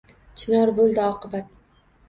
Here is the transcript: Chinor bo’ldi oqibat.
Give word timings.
Chinor 0.43 0.71
bo’ldi 0.81 1.05
oqibat. 1.11 1.55